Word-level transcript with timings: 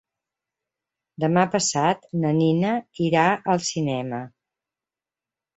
Demà 1.23 1.43
passat 1.57 2.09
na 2.23 2.33
Nina 2.39 2.73
irà 3.09 3.27
al 3.55 3.63
cinema. 3.71 4.23